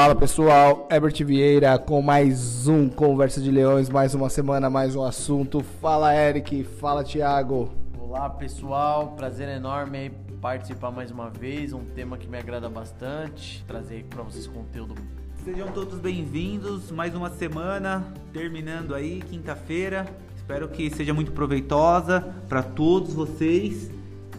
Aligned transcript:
Fala 0.00 0.14
pessoal, 0.14 0.86
Herbert 0.92 1.24
Vieira 1.24 1.76
com 1.76 2.00
mais 2.00 2.68
um 2.68 2.88
Conversa 2.88 3.40
de 3.40 3.50
Leões, 3.50 3.90
mais 3.90 4.14
uma 4.14 4.30
semana, 4.30 4.70
mais 4.70 4.94
um 4.94 5.02
assunto. 5.02 5.60
Fala 5.60 6.14
Eric, 6.14 6.62
fala 6.62 7.02
Thiago. 7.02 7.68
Olá 7.98 8.30
pessoal, 8.30 9.14
prazer 9.16 9.48
enorme 9.48 10.12
participar 10.40 10.92
mais 10.92 11.10
uma 11.10 11.28
vez, 11.28 11.72
um 11.72 11.84
tema 11.84 12.16
que 12.16 12.28
me 12.28 12.38
agrada 12.38 12.68
bastante, 12.68 13.64
trazer 13.66 14.04
para 14.04 14.22
vocês 14.22 14.46
conteúdo. 14.46 14.94
Sejam 15.44 15.66
todos 15.72 15.98
bem-vindos, 15.98 16.92
mais 16.92 17.12
uma 17.16 17.30
semana, 17.30 18.06
terminando 18.32 18.94
aí, 18.94 19.20
quinta-feira. 19.28 20.06
Espero 20.36 20.68
que 20.68 20.88
seja 20.90 21.12
muito 21.12 21.32
proveitosa 21.32 22.20
para 22.48 22.62
todos 22.62 23.14
vocês. 23.14 23.90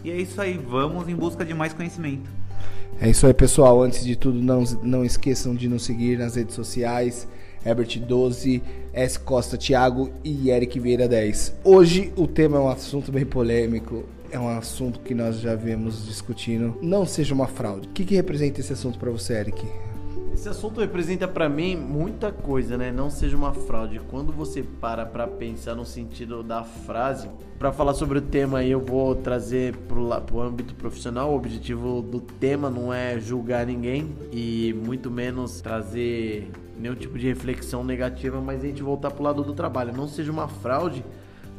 E 0.02 0.10
é 0.10 0.16
isso 0.16 0.40
aí, 0.40 0.56
vamos 0.56 1.06
em 1.06 1.14
busca 1.14 1.44
de 1.44 1.52
mais 1.52 1.74
conhecimento. 1.74 2.39
É 3.02 3.08
isso 3.08 3.26
aí, 3.26 3.32
pessoal. 3.32 3.80
Antes 3.80 4.04
de 4.04 4.14
tudo, 4.14 4.42
não, 4.42 4.62
não 4.82 5.02
esqueçam 5.02 5.54
de 5.54 5.66
nos 5.66 5.84
seguir 5.84 6.18
nas 6.18 6.34
redes 6.34 6.54
sociais. 6.54 7.26
Herbert12, 7.64 8.60
S. 8.92 9.18
Costa 9.18 9.56
Thiago 9.56 10.10
e 10.22 10.50
Eric 10.50 10.78
Vieira 10.78 11.08
10. 11.08 11.60
Hoje 11.64 12.12
o 12.14 12.26
tema 12.26 12.58
é 12.58 12.60
um 12.60 12.68
assunto 12.68 13.10
bem 13.10 13.24
polêmico. 13.24 14.04
É 14.30 14.38
um 14.38 14.48
assunto 14.48 15.00
que 15.00 15.14
nós 15.14 15.40
já 15.40 15.54
vemos 15.54 16.06
discutindo. 16.06 16.76
Não 16.82 17.06
seja 17.06 17.34
uma 17.34 17.46
fraude. 17.46 17.88
O 17.88 17.90
que, 17.90 18.04
que 18.04 18.14
representa 18.14 18.60
esse 18.60 18.74
assunto 18.74 18.98
para 18.98 19.10
você, 19.10 19.32
Eric? 19.32 19.64
Esse 20.40 20.48
assunto 20.48 20.80
representa 20.80 21.28
para 21.28 21.50
mim 21.50 21.76
muita 21.76 22.32
coisa, 22.32 22.78
né? 22.78 22.90
Não 22.90 23.10
seja 23.10 23.36
uma 23.36 23.52
fraude. 23.52 24.00
Quando 24.10 24.32
você 24.32 24.62
para 24.62 25.04
para 25.04 25.26
pensar 25.26 25.74
no 25.74 25.84
sentido 25.84 26.42
da 26.42 26.64
frase, 26.64 27.28
para 27.58 27.70
falar 27.70 27.92
sobre 27.92 28.20
o 28.20 28.22
tema, 28.22 28.64
eu 28.64 28.80
vou 28.80 29.14
trazer 29.14 29.76
pro, 29.86 30.18
pro 30.22 30.40
âmbito 30.40 30.74
profissional. 30.74 31.30
O 31.30 31.36
objetivo 31.36 32.00
do 32.00 32.20
tema 32.20 32.70
não 32.70 32.90
é 32.90 33.20
julgar 33.20 33.66
ninguém 33.66 34.16
e 34.32 34.74
muito 34.82 35.10
menos 35.10 35.60
trazer 35.60 36.50
nenhum 36.74 36.94
tipo 36.94 37.18
de 37.18 37.26
reflexão 37.26 37.84
negativa, 37.84 38.40
mas 38.40 38.64
a 38.64 38.66
gente 38.66 38.82
voltar 38.82 39.10
pro 39.10 39.22
lado 39.22 39.44
do 39.44 39.52
trabalho. 39.52 39.94
Não 39.94 40.08
seja 40.08 40.32
uma 40.32 40.48
fraude. 40.48 41.04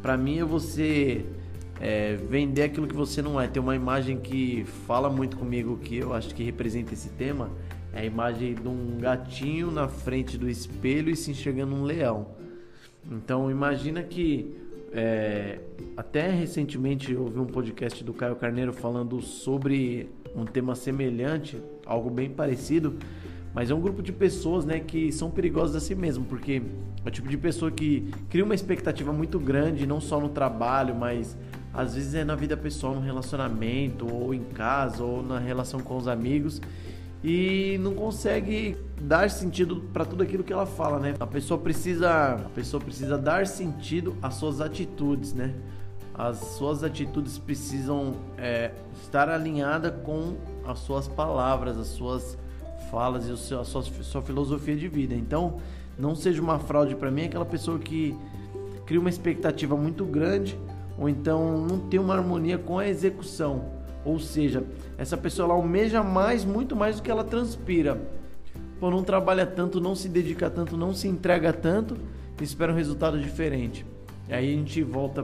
Para 0.01 0.17
mim 0.17 0.39
é 0.39 0.43
você 0.43 1.23
é, 1.79 2.15
vender 2.15 2.63
aquilo 2.63 2.87
que 2.87 2.95
você 2.95 3.21
não 3.21 3.39
é. 3.39 3.47
Tem 3.47 3.61
uma 3.61 3.75
imagem 3.75 4.17
que 4.17 4.65
fala 4.87 5.07
muito 5.07 5.37
comigo 5.37 5.77
que 5.77 5.97
eu 5.97 6.15
acho 6.15 6.33
que 6.33 6.41
representa 6.41 6.95
esse 6.95 7.09
tema 7.09 7.51
é 7.93 8.01
a 8.01 8.05
imagem 8.05 8.55
de 8.55 8.67
um 8.67 8.97
gatinho 8.99 9.69
na 9.71 9.87
frente 9.87 10.37
do 10.37 10.49
espelho 10.49 11.09
e 11.09 11.15
se 11.15 11.31
enxergando 11.31 11.75
um 11.75 11.83
leão. 11.83 12.27
Então 13.09 13.51
imagina 13.51 14.01
que 14.03 14.55
é, 14.93 15.59
até 15.95 16.29
recentemente 16.29 17.15
ouvi 17.15 17.39
um 17.39 17.45
podcast 17.45 18.03
do 18.03 18.13
Caio 18.13 18.35
Carneiro 18.35 18.73
falando 18.73 19.21
sobre 19.21 20.09
um 20.35 20.45
tema 20.45 20.75
semelhante, 20.75 21.61
algo 21.85 22.09
bem 22.09 22.29
parecido, 22.29 22.97
mas 23.53 23.69
é 23.69 23.75
um 23.75 23.81
grupo 23.81 24.01
de 24.01 24.13
pessoas 24.13 24.63
né, 24.63 24.79
que 24.79 25.11
são 25.11 25.29
perigosas 25.29 25.75
a 25.75 25.79
si 25.79 25.93
mesmo, 25.93 26.23
porque 26.23 26.61
é 27.03 27.07
o 27.07 27.11
tipo 27.11 27.27
de 27.27 27.37
pessoa 27.37 27.69
que 27.69 28.09
cria 28.29 28.45
uma 28.45 28.55
expectativa 28.55 29.11
muito 29.11 29.39
grande, 29.39 29.85
não 29.85 29.99
só 29.99 30.19
no 30.21 30.29
trabalho, 30.29 30.95
mas 30.95 31.37
às 31.73 31.95
vezes 31.95 32.13
é 32.13 32.23
na 32.23 32.35
vida 32.35 32.55
pessoal, 32.55 32.95
no 32.95 33.01
relacionamento, 33.01 34.07
ou 34.13 34.33
em 34.33 34.43
casa, 34.43 35.03
ou 35.03 35.21
na 35.21 35.39
relação 35.39 35.81
com 35.81 35.97
os 35.97 36.07
amigos 36.07 36.61
e 37.23 37.77
não 37.81 37.93
consegue 37.93 38.75
dar 38.99 39.29
sentido 39.29 39.77
para 39.93 40.05
tudo 40.05 40.23
aquilo 40.23 40.43
que 40.43 40.51
ela 40.51 40.65
fala, 40.65 40.99
né? 40.99 41.13
A 41.19 41.27
pessoa 41.27 41.59
precisa, 41.59 42.33
a 42.33 42.49
pessoa 42.55 42.81
precisa 42.81 43.17
dar 43.17 43.45
sentido 43.45 44.15
às 44.21 44.35
suas 44.35 44.59
atitudes, 44.59 45.33
né? 45.33 45.53
As 46.13 46.37
suas 46.37 46.83
atitudes 46.83 47.37
precisam 47.37 48.15
é, 48.37 48.71
estar 49.01 49.29
alinhada 49.29 49.91
com 49.91 50.35
as 50.65 50.79
suas 50.79 51.07
palavras, 51.07 51.77
as 51.77 51.87
suas 51.87 52.37
falas 52.89 53.27
e 53.27 53.31
a 53.31 53.37
sua, 53.63 53.63
sua 53.63 54.21
filosofia 54.21 54.75
de 54.75 54.87
vida. 54.87 55.15
Então, 55.15 55.59
não 55.97 56.15
seja 56.15 56.41
uma 56.41 56.59
fraude 56.59 56.95
para 56.95 57.11
mim 57.11 57.25
aquela 57.25 57.45
pessoa 57.45 57.77
que 57.79 58.17
cria 58.85 58.99
uma 58.99 59.09
expectativa 59.09 59.77
muito 59.77 60.03
grande 60.03 60.57
ou 60.97 61.07
então 61.07 61.65
não 61.65 61.79
tem 61.79 61.99
uma 61.99 62.15
harmonia 62.15 62.57
com 62.57 62.77
a 62.77 62.87
execução 62.87 63.80
ou 64.03 64.19
seja, 64.19 64.63
essa 64.97 65.17
pessoa 65.17 65.45
ela 65.45 65.53
almeja 65.53 66.03
mais, 66.03 66.43
muito 66.43 66.75
mais 66.75 66.97
do 66.97 67.01
que 67.01 67.11
ela 67.11 67.23
transpira. 67.23 68.01
Pô, 68.79 68.89
não 68.89 69.03
trabalha 69.03 69.45
tanto, 69.45 69.79
não 69.79 69.95
se 69.95 70.09
dedica 70.09 70.49
tanto, 70.49 70.75
não 70.75 70.93
se 70.93 71.07
entrega 71.07 71.53
tanto 71.53 71.95
e 72.39 72.43
espera 72.43 72.71
um 72.71 72.75
resultado 72.75 73.19
diferente. 73.19 73.85
E 74.27 74.33
aí 74.33 74.53
a 74.53 74.57
gente 74.57 74.81
volta 74.81 75.23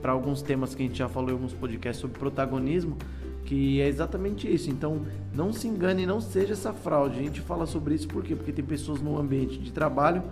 para 0.00 0.12
alguns 0.12 0.42
temas 0.42 0.74
que 0.74 0.82
a 0.82 0.86
gente 0.86 0.98
já 0.98 1.08
falou 1.08 1.30
em 1.30 1.32
alguns 1.32 1.52
podcasts 1.52 2.00
sobre 2.00 2.18
protagonismo, 2.18 2.96
que 3.44 3.80
é 3.80 3.88
exatamente 3.88 4.52
isso. 4.52 4.70
Então, 4.70 5.02
não 5.34 5.52
se 5.52 5.66
engane, 5.66 6.06
não 6.06 6.20
seja 6.20 6.52
essa 6.52 6.72
fraude. 6.72 7.18
A 7.18 7.22
gente 7.22 7.40
fala 7.40 7.66
sobre 7.66 7.94
isso 7.94 8.06
por 8.06 8.22
quê? 8.22 8.36
Porque 8.36 8.52
tem 8.52 8.64
pessoas 8.64 9.00
no 9.00 9.18
ambiente 9.18 9.58
de 9.58 9.72
trabalho 9.72 10.22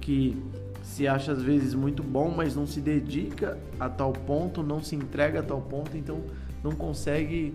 que 0.00 0.36
se 0.82 1.06
acha 1.06 1.32
às 1.32 1.42
vezes 1.42 1.74
muito 1.74 2.02
bom, 2.02 2.32
mas 2.34 2.54
não 2.54 2.66
se 2.66 2.80
dedica 2.80 3.58
a 3.78 3.88
tal 3.88 4.12
ponto, 4.12 4.62
não 4.62 4.82
se 4.82 4.94
entrega 4.94 5.40
a 5.40 5.42
tal 5.42 5.60
ponto, 5.60 5.96
então 5.96 6.20
não 6.66 6.72
consegue 6.72 7.54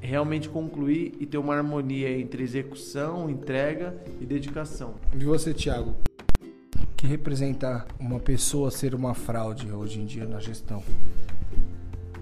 realmente 0.00 0.48
concluir 0.48 1.14
e 1.18 1.26
ter 1.26 1.38
uma 1.38 1.54
harmonia 1.54 2.10
entre 2.18 2.42
execução, 2.42 3.30
entrega 3.30 3.94
e 4.20 4.26
dedicação. 4.26 4.94
E 5.14 5.24
você, 5.24 5.54
Thiago? 5.54 5.94
que 7.00 7.06
representa 7.06 7.86
uma 7.98 8.20
pessoa 8.20 8.70
ser 8.70 8.94
uma 8.94 9.14
fraude 9.14 9.72
hoje 9.72 9.98
em 9.98 10.04
dia 10.04 10.26
na 10.26 10.38
gestão? 10.38 10.82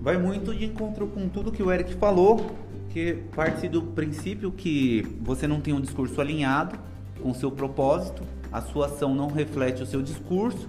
Vai 0.01 0.17
muito 0.17 0.55
de 0.55 0.67
encontro 0.67 1.09
com 1.09 1.29
tudo 1.29 1.51
que 1.51 1.61
o 1.61 1.73
Eric 1.73 1.95
falou, 1.95 2.57
que 2.91 3.15
parte 3.35 3.69
do 3.69 3.83
princípio 3.83 4.53
que 4.53 5.05
você 5.21 5.49
não 5.49 5.61
tem 5.61 5.75
um 5.75 5.81
discurso 5.81 6.21
alinhado 6.21 6.79
com 7.21 7.33
o 7.33 7.35
seu 7.35 7.51
propósito, 7.51 8.23
a 8.53 8.63
sua 8.63 8.87
ação 8.87 9.17
não 9.17 9.27
reflete 9.27 9.83
o 9.83 9.87
seu 9.87 10.01
discurso 10.01 10.69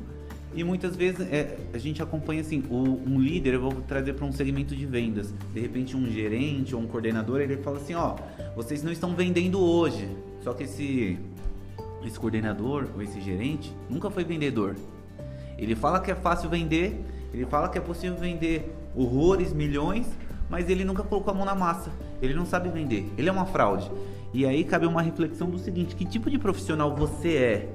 e 0.53 0.63
muitas 0.63 0.95
vezes 0.95 1.21
é, 1.31 1.57
a 1.73 1.77
gente 1.77 2.01
acompanha 2.01 2.41
assim, 2.41 2.63
o, 2.69 2.75
um 2.75 3.19
líder, 3.19 3.53
eu 3.53 3.61
vou 3.61 3.73
trazer 3.87 4.13
para 4.13 4.25
um 4.25 4.31
segmento 4.31 4.75
de 4.75 4.85
vendas. 4.85 5.33
De 5.53 5.59
repente 5.59 5.95
um 5.95 6.09
gerente 6.09 6.75
ou 6.75 6.81
um 6.81 6.87
coordenador, 6.87 7.39
ele 7.39 7.57
fala 7.57 7.77
assim, 7.77 7.93
ó, 7.93 8.15
vocês 8.55 8.81
não 8.83 8.91
estão 8.91 9.15
vendendo 9.15 9.59
hoje. 9.59 10.09
Só 10.43 10.53
que 10.53 10.63
esse, 10.63 11.19
esse 12.03 12.19
coordenador 12.19 12.88
ou 12.95 13.01
esse 13.01 13.21
gerente 13.21 13.73
nunca 13.89 14.09
foi 14.09 14.23
vendedor. 14.23 14.75
Ele 15.57 15.75
fala 15.75 15.99
que 15.99 16.09
é 16.09 16.15
fácil 16.15 16.49
vender, 16.49 16.99
ele 17.33 17.45
fala 17.45 17.69
que 17.69 17.77
é 17.77 17.81
possível 17.81 18.17
vender 18.17 18.73
horrores, 18.95 19.53
milhões, 19.53 20.07
mas 20.49 20.67
ele 20.69 20.83
nunca 20.83 21.03
colocou 21.03 21.31
a 21.31 21.38
mão 21.38 21.45
na 21.45 21.53
massa. 21.53 21.91
Ele 22.21 22.33
não 22.33 22.45
sabe 22.45 22.69
vender. 22.69 23.07
Ele 23.17 23.29
é 23.29 23.31
uma 23.31 23.45
fraude. 23.45 23.89
E 24.33 24.45
aí 24.45 24.63
cabe 24.63 24.85
uma 24.85 25.01
reflexão 25.01 25.49
do 25.49 25.59
seguinte: 25.59 25.95
que 25.95 26.05
tipo 26.05 26.29
de 26.29 26.39
profissional 26.39 26.95
você 26.95 27.35
é? 27.35 27.69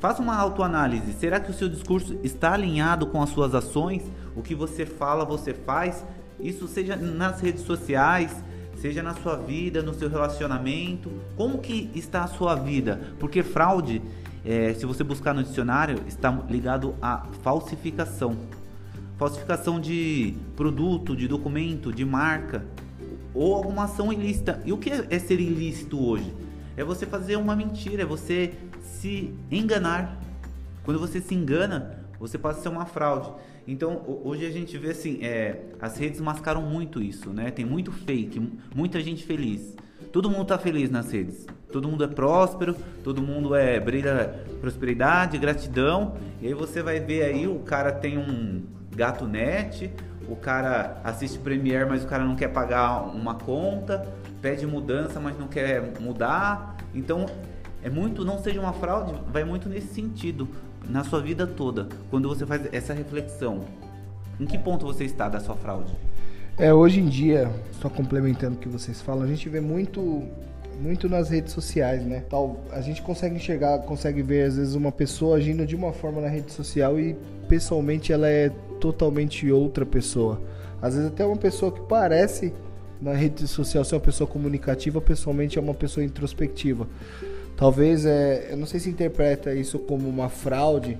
Faça 0.00 0.22
uma 0.22 0.34
autoanálise. 0.34 1.12
Será 1.12 1.38
que 1.38 1.50
o 1.50 1.54
seu 1.54 1.68
discurso 1.68 2.18
está 2.24 2.54
alinhado 2.54 3.06
com 3.06 3.22
as 3.22 3.28
suas 3.28 3.54
ações? 3.54 4.02
O 4.34 4.40
que 4.42 4.54
você 4.54 4.86
fala, 4.86 5.26
você 5.26 5.52
faz? 5.52 6.06
Isso 6.40 6.66
seja 6.66 6.96
nas 6.96 7.38
redes 7.42 7.64
sociais, 7.64 8.34
seja 8.76 9.02
na 9.02 9.12
sua 9.12 9.36
vida, 9.36 9.82
no 9.82 9.92
seu 9.92 10.08
relacionamento. 10.08 11.12
Como 11.36 11.58
que 11.58 11.90
está 11.94 12.24
a 12.24 12.26
sua 12.26 12.54
vida? 12.54 12.98
Porque 13.18 13.42
fraude, 13.42 14.00
é, 14.42 14.72
se 14.72 14.86
você 14.86 15.04
buscar 15.04 15.34
no 15.34 15.42
dicionário, 15.42 16.02
está 16.08 16.30
ligado 16.48 16.94
à 17.02 17.26
falsificação. 17.42 18.38
Falsificação 19.18 19.78
de 19.78 20.34
produto, 20.56 21.14
de 21.14 21.28
documento, 21.28 21.92
de 21.92 22.06
marca 22.06 22.64
ou 23.34 23.54
alguma 23.54 23.84
ação 23.84 24.10
ilícita. 24.10 24.62
E 24.64 24.72
o 24.72 24.78
que 24.78 24.90
é 25.10 25.18
ser 25.18 25.38
ilícito 25.38 26.02
hoje? 26.02 26.32
É 26.74 26.82
você 26.82 27.04
fazer 27.04 27.36
uma 27.36 27.54
mentira, 27.54 28.04
é 28.04 28.06
você 28.06 28.54
se 28.90 29.32
enganar. 29.50 30.18
Quando 30.84 30.98
você 30.98 31.20
se 31.20 31.34
engana, 31.34 31.98
você 32.18 32.36
pode 32.36 32.60
ser 32.60 32.68
uma 32.68 32.84
fraude. 32.84 33.30
Então, 33.66 34.02
hoje 34.24 34.44
a 34.44 34.50
gente 34.50 34.76
vê 34.76 34.90
assim, 34.90 35.18
é, 35.22 35.60
as 35.80 35.96
redes 35.96 36.20
mascaram 36.20 36.62
muito 36.62 37.00
isso, 37.00 37.30
né? 37.30 37.50
Tem 37.50 37.64
muito 37.64 37.92
fake, 37.92 38.52
muita 38.74 39.00
gente 39.00 39.24
feliz. 39.24 39.76
Todo 40.12 40.28
mundo 40.28 40.46
tá 40.46 40.58
feliz 40.58 40.90
nas 40.90 41.12
redes. 41.12 41.46
Todo 41.70 41.88
mundo 41.88 42.02
é 42.02 42.08
próspero, 42.08 42.74
todo 43.04 43.22
mundo 43.22 43.54
é 43.54 43.78
brilha 43.78 44.44
prosperidade, 44.60 45.38
gratidão. 45.38 46.16
E 46.42 46.48
aí 46.48 46.54
você 46.54 46.82
vai 46.82 46.98
ver 46.98 47.22
aí 47.22 47.46
o 47.46 47.60
cara 47.60 47.92
tem 47.92 48.18
um 48.18 48.62
gato 48.94 49.26
net, 49.26 49.90
o 50.28 50.34
cara 50.34 51.00
assiste 51.04 51.38
Premiere, 51.38 51.88
mas 51.88 52.02
o 52.02 52.08
cara 52.08 52.24
não 52.24 52.34
quer 52.34 52.48
pagar 52.48 53.02
uma 53.02 53.36
conta, 53.36 54.04
pede 54.42 54.66
mudança, 54.66 55.20
mas 55.20 55.38
não 55.38 55.46
quer 55.46 56.00
mudar. 56.00 56.76
Então 56.92 57.26
é 57.82 57.90
muito, 57.90 58.24
não 58.24 58.42
seja 58.42 58.60
uma 58.60 58.72
fraude, 58.72 59.14
vai 59.32 59.44
muito 59.44 59.68
nesse 59.68 59.94
sentido 59.94 60.48
na 60.88 61.04
sua 61.04 61.20
vida 61.20 61.46
toda, 61.46 61.88
quando 62.10 62.28
você 62.28 62.44
faz 62.44 62.62
essa 62.72 62.92
reflexão. 62.92 63.64
Em 64.38 64.46
que 64.46 64.58
ponto 64.58 64.86
você 64.86 65.04
está 65.04 65.28
da 65.28 65.40
sua 65.40 65.54
fraude? 65.54 65.92
É, 66.58 66.72
hoje 66.72 67.00
em 67.00 67.06
dia, 67.06 67.50
só 67.80 67.88
complementando 67.88 68.56
o 68.56 68.58
que 68.58 68.68
vocês 68.68 69.00
falam, 69.00 69.22
a 69.22 69.26
gente 69.26 69.48
vê 69.48 69.60
muito 69.60 70.22
muito 70.80 71.10
nas 71.10 71.28
redes 71.28 71.52
sociais, 71.52 72.02
né? 72.04 72.24
Tal, 72.30 72.58
a 72.72 72.80
gente 72.80 73.02
consegue 73.02 73.36
enxergar, 73.36 73.80
consegue 73.80 74.22
ver 74.22 74.46
às 74.46 74.56
vezes 74.56 74.74
uma 74.74 74.90
pessoa 74.90 75.36
agindo 75.36 75.66
de 75.66 75.76
uma 75.76 75.92
forma 75.92 76.22
na 76.22 76.28
rede 76.28 76.50
social 76.52 76.98
e 76.98 77.14
pessoalmente 77.48 78.12
ela 78.12 78.26
é 78.26 78.48
totalmente 78.80 79.50
outra 79.52 79.84
pessoa. 79.84 80.40
Às 80.80 80.94
vezes 80.94 81.08
até 81.08 81.24
uma 81.24 81.36
pessoa 81.36 81.70
que 81.70 81.82
parece 81.82 82.52
na 83.00 83.12
rede 83.12 83.46
social 83.46 83.84
ser 83.84 83.94
uma 83.94 84.00
pessoa 84.00 84.28
comunicativa, 84.28 85.00
pessoalmente 85.00 85.58
é 85.58 85.60
uma 85.60 85.74
pessoa 85.74 86.04
introspectiva. 86.04 86.88
Talvez, 87.56 88.06
é, 88.06 88.48
eu 88.50 88.56
não 88.56 88.66
sei 88.66 88.80
se 88.80 88.88
interpreta 88.88 89.54
isso 89.54 89.78
como 89.78 90.08
uma 90.08 90.28
fraude, 90.28 90.98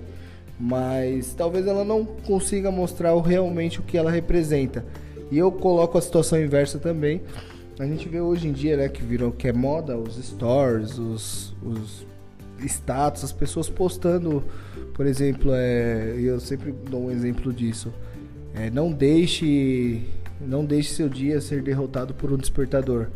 mas 0.58 1.32
talvez 1.32 1.66
ela 1.66 1.84
não 1.84 2.04
consiga 2.04 2.70
mostrar 2.70 3.18
realmente 3.20 3.80
o 3.80 3.82
que 3.82 3.96
ela 3.96 4.10
representa. 4.10 4.84
E 5.30 5.38
eu 5.38 5.50
coloco 5.50 5.96
a 5.96 6.02
situação 6.02 6.40
inversa 6.40 6.78
também. 6.78 7.22
A 7.78 7.86
gente 7.86 8.08
vê 8.08 8.20
hoje 8.20 8.46
em 8.46 8.52
dia, 8.52 8.76
né, 8.76 8.88
que 8.88 9.02
virou 9.02 9.32
que 9.32 9.48
é 9.48 9.52
moda, 9.52 9.96
os 9.96 10.16
stories, 10.16 10.98
os, 10.98 11.54
os 11.62 12.06
status, 12.62 13.24
as 13.24 13.32
pessoas 13.32 13.70
postando, 13.70 14.44
por 14.92 15.06
exemplo, 15.06 15.52
é, 15.54 16.14
eu 16.18 16.38
sempre 16.40 16.72
dou 16.90 17.06
um 17.06 17.10
exemplo 17.10 17.52
disso. 17.54 17.90
É, 18.54 18.68
não 18.68 18.92
deixe 18.92 20.02
não 20.40 20.64
deixe 20.64 20.94
seu 20.94 21.08
dia 21.08 21.40
ser 21.40 21.62
derrotado 21.62 22.14
por 22.14 22.32
um 22.32 22.36
despertador. 22.36 23.08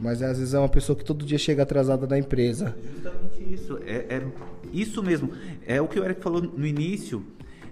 Mas 0.00 0.22
às 0.22 0.38
vezes 0.38 0.54
é 0.54 0.58
uma 0.58 0.68
pessoa 0.68 0.96
que 0.96 1.04
todo 1.04 1.26
dia 1.26 1.38
chega 1.38 1.62
atrasada 1.62 2.06
na 2.06 2.18
empresa. 2.18 2.74
Justamente 2.94 3.54
isso. 3.54 3.78
É, 3.84 4.16
é 4.16 4.26
isso 4.72 5.02
mesmo. 5.02 5.30
É 5.66 5.80
o 5.80 5.86
que 5.86 6.00
o 6.00 6.04
Eric 6.04 6.22
falou 6.22 6.40
no 6.40 6.66
início 6.66 7.24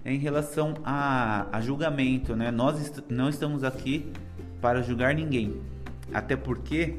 é 0.05 0.13
em 0.13 0.17
relação 0.17 0.75
a, 0.83 1.47
a 1.51 1.61
julgamento. 1.61 2.35
Né? 2.35 2.51
Nós 2.51 2.79
est 2.79 3.03
não 3.09 3.29
estamos 3.29 3.63
aqui 3.63 4.11
para 4.61 4.81
julgar 4.81 5.13
ninguém. 5.15 5.59
Até 6.13 6.35
porque 6.35 6.95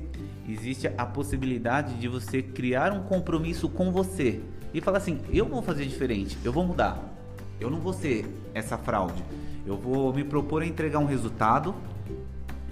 existe 0.49 0.89
a 0.97 1.07
possibilidade 1.07 1.95
de 1.95 2.09
você 2.09 2.43
criar 2.43 2.93
um 2.93 3.03
compromisso 3.03 3.69
com 3.69 3.91
você 3.91 4.41
e 4.73 4.81
falar 4.81 4.99
assim: 4.99 5.21
eu 5.33 5.47
vou 5.47 5.63
fazer 5.63 5.85
diferente, 5.85 6.39
eu 6.45 6.53
vou 6.53 6.65
mudar. 6.65 7.09
Eu 7.59 7.71
não 7.71 7.81
vou 7.81 7.93
ser 7.93 8.27
essa 8.55 8.79
fraude. 8.79 9.23
Eu 9.67 9.77
vou 9.77 10.13
me 10.15 10.25
propor 10.25 10.63
a 10.63 10.67
entregar 10.67 10.99
um 10.99 11.05
resultado. 11.05 11.75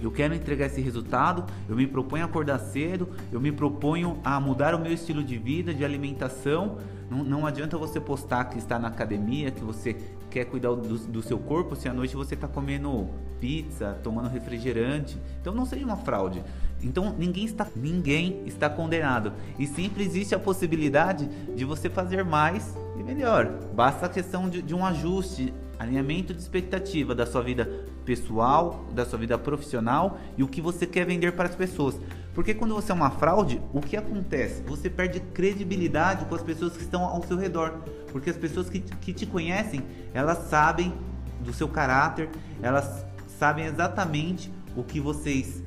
Eu 0.01 0.11
quero 0.11 0.33
entregar 0.33 0.67
esse 0.67 0.81
resultado. 0.81 1.45
Eu 1.67 1.75
me 1.75 1.87
proponho 1.87 2.23
a 2.23 2.25
acordar 2.25 2.59
cedo. 2.59 3.09
Eu 3.31 3.39
me 3.39 3.51
proponho 3.51 4.19
a 4.23 4.39
mudar 4.39 4.73
o 4.73 4.79
meu 4.79 4.93
estilo 4.93 5.23
de 5.23 5.37
vida, 5.37 5.73
de 5.73 5.83
alimentação. 5.83 6.77
Não, 7.09 7.23
não 7.23 7.45
adianta 7.45 7.77
você 7.77 7.99
postar 7.99 8.45
que 8.45 8.57
está 8.57 8.77
na 8.77 8.87
academia, 8.87 9.51
que 9.51 9.63
você 9.63 9.95
quer 10.29 10.45
cuidar 10.45 10.69
do, 10.69 10.97
do 10.97 11.21
seu 11.23 11.39
corpo, 11.39 11.75
se 11.75 11.89
à 11.89 11.93
noite 11.93 12.15
você 12.15 12.35
está 12.35 12.47
comendo 12.47 13.09
pizza, 13.39 13.97
tomando 14.03 14.29
refrigerante. 14.29 15.17
Então 15.41 15.53
não 15.53 15.65
seja 15.65 15.85
uma 15.85 15.97
fraude. 15.97 16.43
Então 16.81 17.15
ninguém 17.17 17.45
está, 17.45 17.67
ninguém 17.75 18.43
está 18.45 18.69
condenado. 18.69 19.33
E 19.57 19.65
sempre 19.65 20.03
existe 20.03 20.35
a 20.35 20.39
possibilidade 20.39 21.27
de 21.55 21.65
você 21.65 21.89
fazer 21.89 22.23
mais 22.23 22.75
e 22.99 23.03
melhor. 23.03 23.47
Basta 23.73 24.05
a 24.05 24.09
questão 24.09 24.49
de, 24.49 24.61
de 24.61 24.75
um 24.75 24.85
ajuste 24.85 25.53
alinhamento 25.79 26.33
de 26.33 26.41
expectativa 26.41 27.15
da 27.15 27.25
sua 27.25 27.41
vida 27.41 27.65
pessoal, 28.03 28.85
da 28.93 29.05
sua 29.05 29.17
vida 29.17 29.37
profissional 29.37 30.19
e 30.37 30.43
o 30.43 30.47
que 30.47 30.61
você 30.61 30.85
quer 30.85 31.05
vender 31.05 31.31
para 31.31 31.47
as 31.47 31.55
pessoas. 31.55 31.95
Porque 32.35 32.53
quando 32.53 32.75
você 32.75 32.91
é 32.91 32.95
uma 32.95 33.09
fraude, 33.09 33.61
o 33.73 33.79
que 33.79 33.95
acontece? 33.95 34.61
Você 34.63 34.89
perde 34.89 35.19
credibilidade 35.19 36.25
com 36.25 36.35
as 36.35 36.43
pessoas 36.43 36.75
que 36.75 36.83
estão 36.83 37.03
ao 37.03 37.23
seu 37.23 37.37
redor. 37.37 37.79
Porque 38.11 38.29
as 38.29 38.37
pessoas 38.37 38.69
que, 38.69 38.79
que 38.79 39.13
te 39.13 39.25
conhecem, 39.25 39.81
elas 40.13 40.49
sabem 40.49 40.93
do 41.39 41.53
seu 41.53 41.67
caráter, 41.67 42.29
elas 42.61 43.05
sabem 43.39 43.65
exatamente 43.65 44.51
o 44.75 44.83
que 44.83 44.99
vocês 44.99 45.63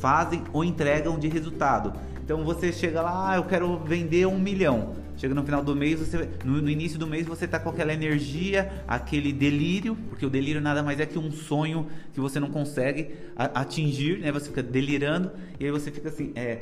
fazem 0.00 0.44
ou 0.52 0.64
entregam 0.64 1.18
de 1.18 1.28
resultado. 1.28 1.92
Então 2.24 2.44
você 2.44 2.72
chega 2.72 3.02
lá, 3.02 3.30
ah, 3.30 3.36
eu 3.36 3.44
quero 3.44 3.78
vender 3.78 4.26
um 4.26 4.38
milhão. 4.38 4.94
Chega 5.16 5.34
no 5.34 5.42
final 5.42 5.62
do 5.62 5.74
mês, 5.74 5.98
você, 5.98 6.28
no, 6.44 6.60
no, 6.60 6.68
início 6.68 6.98
do 6.98 7.06
mês 7.06 7.26
você 7.26 7.48
tá 7.48 7.58
com 7.58 7.70
aquela 7.70 7.92
energia, 7.92 8.70
aquele 8.86 9.32
delírio, 9.32 9.96
porque 10.10 10.26
o 10.26 10.30
delírio 10.30 10.60
nada 10.60 10.82
mais 10.82 11.00
é 11.00 11.06
que 11.06 11.18
um 11.18 11.30
sonho 11.30 11.86
que 12.12 12.20
você 12.20 12.38
não 12.38 12.50
consegue 12.50 13.14
atingir, 13.36 14.18
né? 14.18 14.30
Você 14.30 14.48
fica 14.48 14.62
delirando 14.62 15.30
e 15.58 15.64
aí 15.64 15.70
você 15.70 15.90
fica 15.90 16.10
assim, 16.10 16.32
é, 16.34 16.58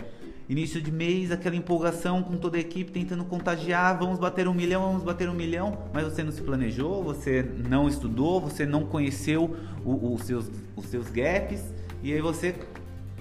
início 0.48 0.80
de 0.80 0.92
mês, 0.92 1.32
aquela 1.32 1.56
empolgação 1.56 2.22
com 2.22 2.36
toda 2.36 2.56
a 2.56 2.60
equipe 2.60 2.92
tentando 2.92 3.24
contagiar, 3.24 3.98
vamos 3.98 4.18
bater 4.20 4.46
um 4.46 4.54
milhão, 4.54 4.82
vamos 4.82 5.02
bater 5.02 5.28
um 5.28 5.34
milhão, 5.34 5.78
mas 5.92 6.04
você 6.04 6.22
não 6.22 6.30
se 6.30 6.42
planejou, 6.42 7.02
você 7.02 7.44
não 7.68 7.88
estudou, 7.88 8.40
você 8.40 8.64
não 8.64 8.84
conheceu 8.84 9.56
os, 9.84 10.22
seus, 10.22 10.50
os 10.76 10.86
seus 10.86 11.10
gaps 11.10 11.60
e 12.02 12.12
aí 12.12 12.20
você 12.20 12.54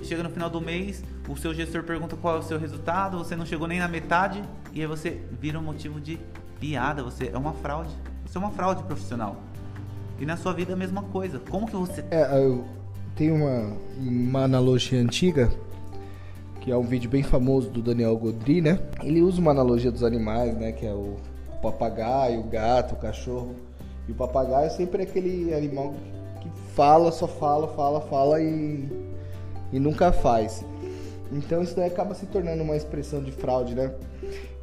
chega 0.04 0.22
no 0.22 0.30
final 0.30 0.50
do 0.50 0.60
mês, 0.60 1.04
o 1.28 1.38
seu 1.38 1.54
gestor 1.54 1.84
pergunta 1.84 2.16
qual 2.18 2.36
é 2.36 2.40
o 2.40 2.44
seu 2.44 2.60
resultado, 2.60 3.18
você 3.18 3.36
não 3.36 3.46
chegou 3.46 3.68
nem 3.68 3.80
na 3.80 3.88
metade, 3.88 4.44
e 4.74 4.82
aí 4.82 4.88
você 4.88 5.22
vira 5.40 5.60
um 5.60 5.62
motivo 5.62 6.02
de 6.02 6.20
piada, 6.60 7.04
você 7.04 7.30
é 7.34 7.38
uma 7.38 7.54
fraude. 7.54 7.94
Você 8.26 8.38
é 8.38 8.42
uma 8.42 8.52
fraude 8.52 8.84
profissional. 8.84 9.36
E 10.20 10.26
na 10.26 10.36
sua 10.38 10.54
vida 10.54 10.72
é 10.72 10.74
a 10.74 10.78
mesma 10.78 11.04
coisa. 11.04 11.40
Como 11.40 11.68
que 11.68 11.76
você. 11.76 12.04
É, 12.10 12.38
eu 12.38 12.66
tenho 13.16 13.36
uma, 13.36 13.78
uma 13.98 14.44
analogia 14.44 15.00
antiga, 15.00 15.52
que 16.62 16.72
é 16.72 16.76
um 16.76 16.84
vídeo 16.84 17.10
bem 17.10 17.22
famoso 17.22 17.70
do 17.70 17.82
Daniel 17.82 18.18
Godry, 18.18 18.62
né? 18.62 18.80
Ele 19.04 19.22
usa 19.22 19.40
uma 19.40 19.52
analogia 19.52 19.92
dos 19.92 20.04
animais, 20.04 20.56
né? 20.58 20.72
Que 20.72 20.86
é 20.86 20.94
o 20.94 21.18
papagaio, 21.62 22.40
o 22.40 22.44
gato, 22.44 22.94
o 22.94 22.98
cachorro. 22.98 23.56
E 24.08 24.12
o 24.12 24.16
papagaio 24.16 24.66
é 24.66 24.70
sempre 24.70 25.04
aquele 25.04 25.54
animal 25.54 25.94
que 26.42 26.50
fala, 26.74 27.12
só 27.12 27.28
fala, 27.28 27.68
fala, 27.70 28.02
fala 28.02 28.42
e 28.42 29.14
e 29.74 29.80
nunca 29.80 30.12
faz. 30.12 30.64
Então 31.32 31.64
isso 31.64 31.76
daí 31.76 31.88
acaba 31.88 32.14
se 32.14 32.28
tornando 32.28 32.62
uma 32.62 32.78
expressão 32.78 33.22
de 33.24 33.32
fraude, 33.32 33.74
né? 33.74 33.92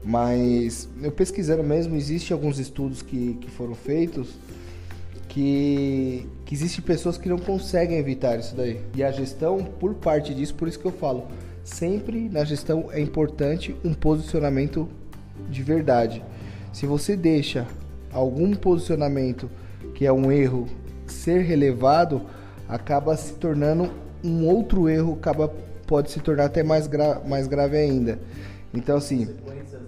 Mas 0.02 0.88
eu 1.02 1.12
pesquisando 1.12 1.62
mesmo, 1.62 1.94
existem 1.94 2.34
alguns 2.34 2.58
estudos 2.58 3.02
que, 3.02 3.34
que 3.40 3.50
foram 3.50 3.74
feitos 3.74 4.34
que, 5.30 6.26
que 6.44 6.54
existem 6.54 6.84
pessoas 6.84 7.16
que 7.16 7.28
não 7.28 7.38
conseguem 7.38 7.98
evitar 7.98 8.38
isso 8.38 8.54
daí. 8.54 8.80
E 8.94 9.02
a 9.02 9.10
gestão, 9.10 9.58
por 9.58 9.94
parte 9.94 10.34
disso, 10.34 10.54
por 10.54 10.68
isso 10.68 10.78
que 10.78 10.86
eu 10.86 10.92
falo, 10.92 11.28
sempre 11.64 12.28
na 12.28 12.44
gestão 12.44 12.88
é 12.90 13.00
importante 13.00 13.74
um 13.84 13.94
posicionamento 13.94 14.88
de 15.48 15.62
verdade. 15.62 16.22
Se 16.72 16.84
você 16.84 17.16
deixa 17.16 17.66
algum 18.12 18.54
posicionamento 18.54 19.48
que 19.94 20.04
é 20.04 20.12
um 20.12 20.32
erro 20.32 20.66
ser 21.06 21.42
relevado, 21.42 22.22
acaba 22.68 23.16
se 23.16 23.34
tornando 23.34 23.90
um 24.22 24.46
outro 24.46 24.88
erro 24.88 25.14
acaba, 25.14 25.48
pode 25.86 26.10
se 26.10 26.20
tornar 26.20 26.46
até 26.46 26.62
mais, 26.62 26.86
gra, 26.88 27.20
mais 27.24 27.46
grave 27.46 27.76
ainda. 27.76 28.18
Então, 28.72 28.96
assim, 28.96 29.28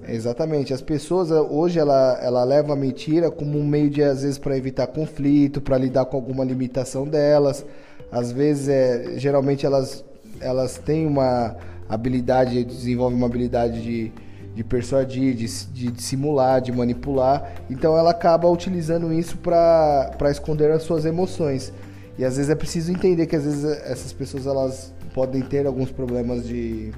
exatamente. 0.09 0.75
As 0.75 0.83
pessoas 0.83 1.31
hoje 1.31 1.79
ela, 1.79 2.19
ela 2.21 2.45
leva 2.45 2.73
a 2.73 2.77
mentira 2.77 3.31
como 3.31 3.59
um 3.59 3.67
meio 3.67 3.89
de, 3.89 4.03
às 4.03 4.23
vezes, 4.23 4.39
para 4.39 4.57
evitar 4.57 4.89
conflito, 4.89 5.61
para 5.61 5.79
lidar 5.79 6.05
com 6.07 6.17
alguma 6.17 6.45
limitação 6.45 7.07
delas. 7.07 7.65
Às 8.11 8.33
vezes, 8.33 8.69
é, 8.69 9.19
geralmente, 9.19 9.65
elas, 9.65 10.05
elas 10.41 10.79
têm 10.79 11.07
uma 11.07 11.57
habilidade, 11.89 12.65
desenvolvem 12.65 13.17
uma 13.17 13.27
habilidade 13.27 13.83
de, 13.83 14.13
de 14.53 14.65
persuadir, 14.65 15.35
de, 15.35 15.47
de, 15.67 15.93
de 15.93 16.03
simular, 16.03 16.61
de 16.61 16.73
manipular. 16.73 17.53
Então, 17.71 17.97
ela 17.97 18.11
acaba 18.11 18.49
utilizando 18.49 19.13
isso 19.13 19.39
para 19.39 20.31
esconder 20.31 20.73
as 20.73 20.83
suas 20.83 21.05
emoções. 21.05 21.73
E 22.19 22.25
às 22.25 22.37
vezes 22.37 22.51
é 22.51 22.55
preciso 22.55 22.93
entender 22.93 23.27
que 23.27 23.35
às 23.35 23.45
vezes 23.45 23.65
essas 23.65 24.13
pessoas 24.13 24.47
elas 24.47 24.93
podem 25.15 25.41
ter 25.41 25.67
alguns 25.67 25.91
problemas 25.91 26.47
de, 26.47 26.93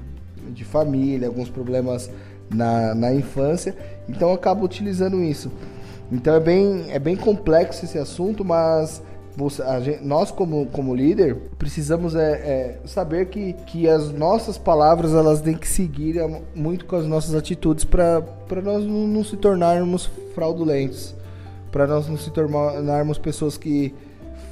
de 0.51 0.63
família, 0.63 1.27
alguns 1.27 1.49
problemas 1.49 2.09
na, 2.49 2.93
na 2.93 3.13
infância, 3.13 3.75
então 4.07 4.33
acaba 4.33 4.63
utilizando 4.63 5.21
isso. 5.23 5.51
Então 6.11 6.35
é 6.35 6.39
bem, 6.39 6.85
é 6.89 6.99
bem 6.99 7.15
complexo 7.15 7.85
esse 7.85 7.97
assunto, 7.97 8.45
mas 8.45 9.01
você, 9.35 9.63
gente, 9.81 10.03
nós 10.03 10.31
como, 10.31 10.65
como 10.67 10.95
líder 10.95 11.35
precisamos 11.57 12.15
é, 12.15 12.31
é, 12.33 12.79
saber 12.85 13.25
que, 13.27 13.53
que 13.65 13.89
as 13.89 14.11
nossas 14.11 14.57
palavras 14.57 15.13
elas 15.13 15.41
têm 15.41 15.57
que 15.57 15.67
seguir 15.67 16.15
muito 16.55 16.85
com 16.85 16.95
as 16.95 17.05
nossas 17.05 17.35
atitudes 17.35 17.83
para 17.83 18.23
nós 18.63 18.85
não, 18.85 19.07
não 19.07 19.23
se 19.23 19.35
tornarmos 19.35 20.09
fraudulentos, 20.33 21.13
para 21.71 21.85
nós 21.85 22.07
não 22.07 22.17
se 22.17 22.29
tornarmos 22.31 23.17
pessoas 23.17 23.57
que 23.57 23.93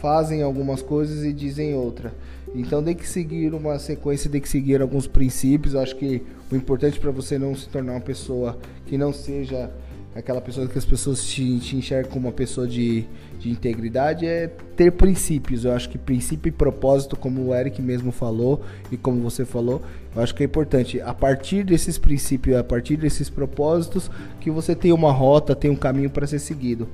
fazem 0.01 0.41
algumas 0.41 0.81
coisas 0.81 1.23
e 1.23 1.31
dizem 1.31 1.75
outra. 1.75 2.13
Então 2.55 2.83
tem 2.83 2.95
que 2.95 3.07
seguir 3.07 3.53
uma 3.53 3.79
sequência, 3.79 4.29
tem 4.29 4.39
que 4.41 4.49
seguir 4.49 4.81
alguns 4.81 5.07
princípios. 5.07 5.73
Eu 5.73 5.81
acho 5.81 5.95
que 5.95 6.21
o 6.51 6.55
importante 6.55 6.99
para 6.99 7.11
você 7.11 7.37
não 7.37 7.55
se 7.55 7.67
tornar 7.67 7.93
uma 7.93 8.01
pessoa 8.01 8.59
que 8.85 8.97
não 8.97 9.11
seja 9.11 9.71
aquela 10.15 10.39
pessoa 10.39 10.67
que 10.67 10.77
as 10.77 10.85
pessoas 10.85 11.23
te, 11.23 11.59
te 11.59 11.75
enxergam 11.75 12.11
como 12.11 12.27
uma 12.27 12.33
pessoa 12.33 12.67
de, 12.67 13.05
de 13.39 13.49
integridade 13.49 14.25
é 14.25 14.47
ter 14.75 14.91
princípios. 14.91 15.65
Eu 15.65 15.71
acho 15.71 15.89
que 15.89 15.97
princípio 15.97 16.49
e 16.49 16.51
propósito, 16.51 17.15
como 17.15 17.47
o 17.47 17.55
Eric 17.55 17.81
mesmo 17.81 18.11
falou 18.11 18.61
e 18.91 18.97
como 18.97 19.21
você 19.21 19.43
falou, 19.43 19.81
eu 20.15 20.21
acho 20.21 20.35
que 20.35 20.43
é 20.43 20.45
importante. 20.45 21.01
A 21.01 21.13
partir 21.13 21.63
desses 21.63 21.97
princípios, 21.97 22.55
a 22.55 22.63
partir 22.63 22.97
desses 22.97 23.29
propósitos, 23.29 24.09
que 24.39 24.51
você 24.51 24.75
tem 24.75 24.91
uma 24.91 25.11
rota, 25.11 25.55
tem 25.55 25.71
um 25.71 25.75
caminho 25.75 26.09
para 26.09 26.27
ser 26.27 26.39
seguido. 26.39 26.87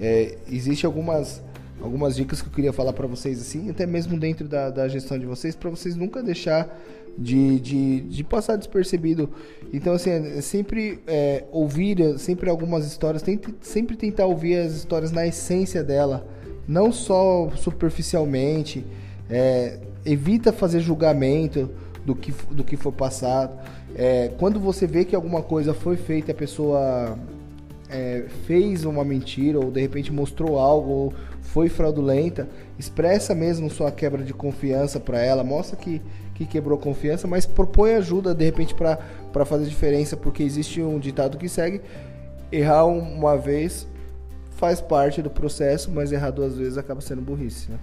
É, 0.00 0.36
Existem 0.48 0.86
algumas 0.86 1.42
algumas 1.80 2.16
dicas 2.16 2.40
que 2.40 2.48
eu 2.48 2.52
queria 2.52 2.72
falar 2.72 2.92
para 2.92 3.06
vocês, 3.06 3.40
assim, 3.40 3.70
até 3.70 3.86
mesmo 3.86 4.18
dentro 4.18 4.48
da, 4.48 4.70
da 4.70 4.88
gestão 4.88 5.18
de 5.18 5.26
vocês, 5.26 5.54
para 5.54 5.70
vocês 5.70 5.96
nunca 5.96 6.22
deixar 6.22 6.78
de, 7.18 7.60
de, 7.60 8.00
de, 8.00 8.24
passar 8.24 8.56
despercebido. 8.56 9.30
Então, 9.72 9.92
assim, 9.92 10.10
é 10.10 10.40
sempre 10.40 11.00
é, 11.06 11.44
ouvir 11.50 12.18
sempre 12.18 12.48
algumas 12.48 12.86
histórias, 12.86 13.22
tente, 13.22 13.54
sempre 13.60 13.96
tentar 13.96 14.26
ouvir 14.26 14.56
as 14.56 14.72
histórias 14.72 15.12
na 15.12 15.26
essência 15.26 15.82
dela, 15.82 16.26
não 16.66 16.92
só 16.92 17.50
superficialmente. 17.56 18.84
É, 19.30 19.78
evita 20.04 20.52
fazer 20.52 20.80
julgamento 20.80 21.70
do 22.04 22.14
que, 22.14 22.32
do 22.50 22.64
que 22.64 22.76
for 22.76 22.92
passado. 22.92 23.58
É, 23.94 24.30
quando 24.38 24.58
você 24.58 24.86
vê 24.86 25.04
que 25.04 25.14
alguma 25.14 25.42
coisa 25.42 25.74
foi 25.74 25.96
feita, 25.96 26.32
a 26.32 26.34
pessoa 26.34 27.16
é, 27.92 28.24
fez 28.46 28.84
uma 28.84 29.04
mentira 29.04 29.60
ou 29.60 29.70
de 29.70 29.80
repente 29.80 30.12
mostrou 30.12 30.58
algo 30.58 30.90
ou 30.90 31.14
foi 31.42 31.68
fraudulenta, 31.68 32.48
expressa 32.78 33.34
mesmo 33.34 33.68
sua 33.70 33.92
quebra 33.92 34.22
de 34.22 34.32
confiança 34.32 34.98
para 34.98 35.20
ela, 35.20 35.44
mostra 35.44 35.76
que, 35.76 36.00
que 36.34 36.46
quebrou 36.46 36.78
confiança, 36.78 37.28
mas 37.28 37.44
propõe 37.44 37.94
ajuda 37.94 38.34
de 38.34 38.44
repente 38.44 38.74
para 38.74 39.44
fazer 39.44 39.66
diferença, 39.66 40.16
porque 40.16 40.42
existe 40.42 40.80
um 40.80 40.98
ditado 40.98 41.36
que 41.36 41.48
segue: 41.48 41.82
errar 42.50 42.86
uma 42.86 43.36
vez 43.36 43.86
faz 44.56 44.80
parte 44.80 45.20
do 45.20 45.28
processo, 45.28 45.90
mas 45.90 46.10
errar 46.10 46.30
duas 46.30 46.56
vezes 46.56 46.78
acaba 46.78 47.00
sendo 47.00 47.20
burrice. 47.20 47.70
Né? 47.70 47.78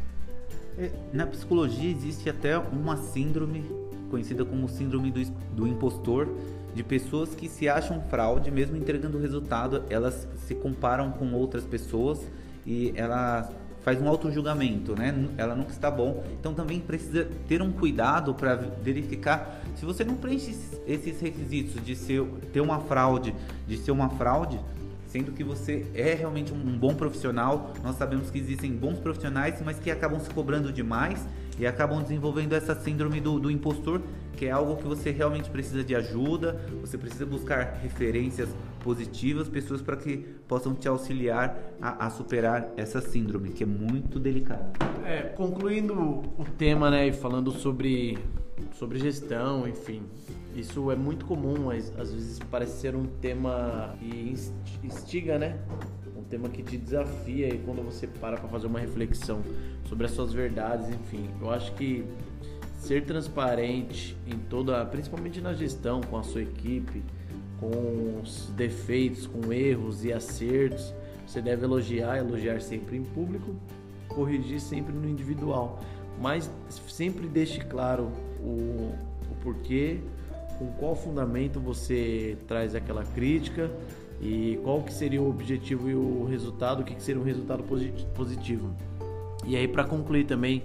É, 0.79 0.89
na 1.13 1.27
psicologia 1.27 1.91
existe 1.91 2.29
até 2.29 2.57
uma 2.57 2.97
síndrome 2.97 3.63
conhecida 4.09 4.43
como 4.43 4.67
síndrome 4.67 5.11
do, 5.11 5.23
do 5.55 5.67
impostor, 5.67 6.27
de 6.73 6.83
pessoas 6.83 7.33
que 7.33 7.47
se 7.47 7.67
acham 7.67 8.01
fraude, 8.09 8.51
mesmo 8.51 8.77
entregando 8.77 9.17
o 9.17 9.21
resultado, 9.21 9.83
elas 9.89 10.27
se 10.45 10.55
comparam 10.55 11.11
com 11.11 11.31
outras 11.33 11.63
pessoas 11.63 12.19
e 12.65 12.93
ela 12.95 13.49
faz 13.83 14.01
um 14.01 14.07
auto-julgamento, 14.07 14.95
né? 14.95 15.13
Ela 15.37 15.55
nunca 15.55 15.71
está 15.71 15.89
bom. 15.89 16.23
Então 16.39 16.53
também 16.53 16.79
precisa 16.79 17.27
ter 17.47 17.61
um 17.61 17.71
cuidado 17.71 18.33
para 18.33 18.55
verificar 18.55 19.61
se 19.75 19.85
você 19.85 20.03
não 20.03 20.15
preenche 20.15 20.55
esses 20.85 21.19
requisitos 21.19 21.83
de 21.83 21.95
ser, 21.95 22.23
ter 22.53 22.61
uma 22.61 22.79
fraude, 22.81 23.33
de 23.67 23.77
ser 23.77 23.91
uma 23.91 24.09
fraude, 24.09 24.59
sendo 25.07 25.31
que 25.31 25.43
você 25.43 25.87
é 25.95 26.13
realmente 26.13 26.53
um 26.53 26.77
bom 26.77 26.93
profissional. 26.93 27.73
Nós 27.83 27.95
sabemos 27.95 28.29
que 28.29 28.37
existem 28.37 28.71
bons 28.71 28.99
profissionais, 28.99 29.61
mas 29.65 29.79
que 29.79 29.89
acabam 29.89 30.19
se 30.19 30.29
cobrando 30.29 30.71
demais 30.71 31.25
e 31.59 31.67
acabam 31.67 32.01
desenvolvendo 32.01 32.53
essa 32.53 32.73
síndrome 32.73 33.19
do, 33.19 33.39
do 33.39 33.51
impostor, 33.51 34.01
que 34.35 34.45
é 34.45 34.51
algo 34.51 34.77
que 34.77 34.85
você 34.85 35.11
realmente 35.11 35.49
precisa 35.49 35.83
de 35.83 35.93
ajuda, 35.93 36.53
você 36.79 36.97
precisa 36.97 37.25
buscar 37.25 37.79
referências 37.83 38.49
positivas, 38.81 39.49
pessoas 39.49 39.81
para 39.81 39.97
que 39.97 40.17
possam 40.47 40.73
te 40.73 40.87
auxiliar 40.87 41.57
a, 41.81 42.05
a, 42.05 42.09
superar 42.09 42.71
essa 42.77 43.01
síndrome, 43.01 43.49
que 43.49 43.63
é 43.63 43.67
muito 43.67 44.17
delicada. 44.17 44.71
É, 45.05 45.23
concluindo 45.23 45.93
o 45.93 46.45
tema, 46.57 46.89
né, 46.89 47.07
e 47.07 47.11
falando 47.11 47.51
sobre, 47.51 48.17
sobre 48.71 48.97
gestão, 48.97 49.67
enfim, 49.67 50.03
isso 50.55 50.89
é 50.89 50.95
muito 50.95 51.25
comum, 51.25 51.65
mas 51.65 51.93
às 51.99 52.13
vezes 52.13 52.39
parece 52.49 52.79
ser 52.79 52.95
um 52.95 53.05
tema 53.05 53.93
que 53.99 54.35
instiga, 54.83 55.37
né? 55.37 55.57
Um 56.19 56.23
tema 56.23 56.49
que 56.49 56.61
te 56.61 56.77
desafia 56.77 57.47
e 57.47 57.57
quando 57.59 57.81
você 57.81 58.05
para 58.05 58.35
para 58.35 58.49
fazer 58.49 58.67
uma 58.67 58.79
reflexão 58.79 59.41
sobre 59.85 60.05
as 60.05 60.11
suas 60.11 60.33
verdades, 60.33 60.89
enfim. 60.89 61.29
Eu 61.39 61.49
acho 61.49 61.71
que 61.75 62.03
ser 62.77 63.05
transparente 63.05 64.17
em 64.27 64.37
toda, 64.37 64.83
principalmente 64.85 65.39
na 65.39 65.53
gestão 65.53 66.01
com 66.01 66.17
a 66.17 66.23
sua 66.23 66.41
equipe, 66.41 67.01
com 67.57 68.19
os 68.21 68.51
defeitos, 68.55 69.27
com 69.27 69.53
erros 69.53 70.03
e 70.03 70.11
acertos, 70.11 70.93
você 71.25 71.41
deve 71.41 71.63
elogiar, 71.63 72.17
elogiar 72.17 72.59
sempre 72.59 72.97
em 72.97 73.03
público, 73.03 73.55
corrigir 74.09 74.59
sempre 74.59 74.93
no 74.93 75.07
individual, 75.07 75.79
mas 76.19 76.51
sempre 76.89 77.27
deixe 77.27 77.61
claro 77.61 78.11
o, 78.41 78.93
o 79.31 79.35
porquê, 79.41 80.01
com 80.57 80.67
qual 80.73 80.95
fundamento 80.95 81.61
você 81.61 82.37
traz 82.45 82.75
aquela 82.75 83.05
crítica 83.05 83.71
e 84.21 84.59
qual 84.63 84.81
que 84.83 84.93
seria 84.93 85.21
o 85.21 85.29
objetivo 85.29 85.89
e 85.89 85.95
o 85.95 86.25
resultado, 86.25 86.81
o 86.81 86.83
que, 86.83 86.95
que 86.95 87.01
seria 87.01 87.21
um 87.21 87.25
resultado 87.25 87.63
positivo. 88.13 88.75
E 89.45 89.55
aí 89.55 89.67
para 89.67 89.83
concluir 89.83 90.25
também 90.25 90.63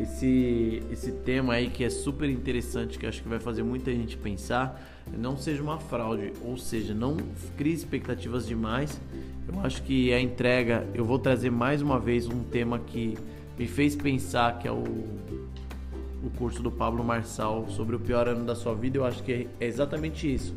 esse 0.00 0.82
esse 0.90 1.12
tema 1.12 1.54
aí 1.54 1.68
que 1.68 1.84
é 1.84 1.90
super 1.90 2.28
interessante, 2.30 2.98
que 2.98 3.06
acho 3.06 3.22
que 3.22 3.28
vai 3.28 3.40
fazer 3.40 3.62
muita 3.62 3.92
gente 3.92 4.16
pensar, 4.16 4.80
não 5.18 5.36
seja 5.36 5.62
uma 5.62 5.78
fraude, 5.78 6.32
ou 6.42 6.56
seja, 6.56 6.94
não 6.94 7.16
crie 7.56 7.74
expectativas 7.74 8.46
demais. 8.46 9.00
Eu 9.46 9.60
acho 9.60 9.82
que 9.82 10.12
a 10.12 10.20
entrega, 10.20 10.86
eu 10.94 11.04
vou 11.04 11.18
trazer 11.18 11.50
mais 11.50 11.82
uma 11.82 11.98
vez 11.98 12.26
um 12.26 12.42
tema 12.44 12.78
que 12.78 13.18
me 13.58 13.66
fez 13.66 13.96
pensar, 13.96 14.58
que 14.58 14.68
é 14.68 14.72
o 14.72 14.84
o 16.22 16.30
curso 16.30 16.62
do 16.62 16.70
Pablo 16.70 17.02
Marçal 17.02 17.68
sobre 17.68 17.96
o 17.96 17.98
pior 17.98 18.28
ano 18.28 18.44
da 18.44 18.54
sua 18.54 18.74
vida, 18.74 18.96
eu 18.96 19.04
acho 19.04 19.22
que 19.22 19.48
é 19.58 19.66
exatamente 19.66 20.32
isso. 20.32 20.54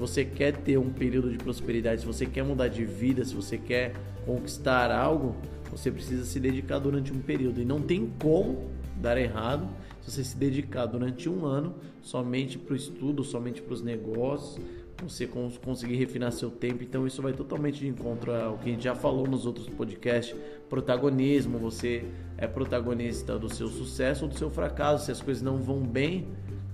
Você 0.00 0.24
quer 0.24 0.56
ter 0.56 0.78
um 0.78 0.88
período 0.88 1.30
de 1.30 1.36
prosperidade, 1.36 2.00
se 2.00 2.06
você 2.06 2.24
quer 2.24 2.42
mudar 2.42 2.68
de 2.68 2.86
vida, 2.86 3.22
se 3.22 3.34
você 3.34 3.58
quer 3.58 3.92
conquistar 4.24 4.90
algo, 4.90 5.36
você 5.70 5.90
precisa 5.90 6.24
se 6.24 6.40
dedicar 6.40 6.78
durante 6.78 7.12
um 7.12 7.20
período. 7.20 7.60
E 7.60 7.66
não 7.66 7.82
tem 7.82 8.10
como 8.18 8.70
dar 8.96 9.18
errado 9.18 9.68
se 10.00 10.10
você 10.10 10.24
se 10.24 10.36
dedicar 10.38 10.86
durante 10.86 11.28
um 11.28 11.44
ano 11.44 11.74
somente 12.00 12.58
para 12.58 12.72
o 12.72 12.76
estudo, 12.76 13.22
somente 13.22 13.60
para 13.60 13.74
os 13.74 13.82
negócios, 13.82 14.64
você 15.02 15.26
conseguir 15.26 15.96
refinar 15.96 16.32
seu 16.32 16.50
tempo. 16.50 16.82
Então 16.82 17.06
isso 17.06 17.20
vai 17.20 17.34
totalmente 17.34 17.80
de 17.80 17.88
encontro 17.88 18.34
ao 18.34 18.56
que 18.56 18.70
a 18.70 18.72
gente 18.72 18.84
já 18.84 18.94
falou 18.94 19.26
nos 19.26 19.44
outros 19.44 19.68
podcasts. 19.68 20.34
Protagonismo, 20.68 21.58
você 21.58 22.04
é 22.38 22.46
protagonista 22.46 23.38
do 23.38 23.52
seu 23.52 23.68
sucesso 23.68 24.24
ou 24.24 24.30
do 24.30 24.38
seu 24.38 24.48
fracasso. 24.48 25.06
Se 25.06 25.12
as 25.12 25.20
coisas 25.20 25.42
não 25.42 25.58
vão 25.58 25.80
bem, 25.82 26.28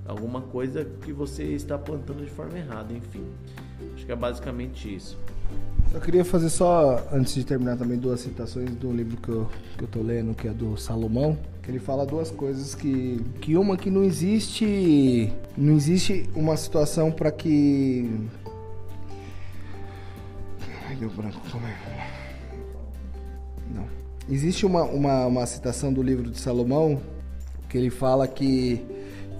alguma 0.08 0.40
coisa 0.40 0.84
que 0.84 1.12
você 1.12 1.44
está 1.44 1.78
plantando 1.78 2.24
de 2.24 2.30
forma 2.30 2.58
errada, 2.58 2.92
enfim. 2.92 3.24
Acho 3.94 4.06
que 4.06 4.12
é 4.12 4.16
basicamente 4.16 4.94
isso. 4.94 5.18
Eu 5.92 6.00
queria 6.00 6.24
fazer 6.24 6.50
só, 6.50 7.06
antes 7.12 7.34
de 7.34 7.44
terminar 7.44 7.76
também, 7.76 7.98
duas 7.98 8.20
citações 8.20 8.70
do 8.70 8.92
livro 8.92 9.16
que 9.16 9.28
eu, 9.28 9.48
que 9.78 9.84
eu 9.84 9.88
tô 9.88 10.02
lendo, 10.02 10.34
que 10.34 10.48
é 10.48 10.52
do 10.52 10.76
Salomão, 10.76 11.38
que 11.62 11.70
ele 11.70 11.78
fala 11.78 12.04
duas 12.04 12.30
coisas 12.30 12.74
que 12.74 13.20
que 13.40 13.56
uma 13.56 13.76
que 13.76 13.90
não 13.90 14.04
existe 14.04 15.32
não 15.56 15.74
existe 15.74 16.28
uma 16.34 16.56
situação 16.56 17.10
para 17.10 17.32
que 17.32 18.08
Ai, 20.88 20.94
deu 20.96 21.10
branco, 21.10 21.40
calma 21.50 21.66
aí. 21.66 21.74
Não. 23.74 23.86
Existe 24.28 24.64
uma, 24.64 24.84
uma, 24.84 25.26
uma 25.26 25.46
citação 25.46 25.92
do 25.92 26.02
livro 26.02 26.30
de 26.30 26.38
Salomão 26.38 27.00
que 27.68 27.76
ele 27.76 27.90
fala 27.90 28.28
que 28.28 28.84